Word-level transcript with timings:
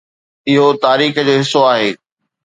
اهو 0.49 0.67
تاريخ 0.83 1.11
جو 1.27 1.33
حصو 1.39 1.59
آهي 1.73 1.89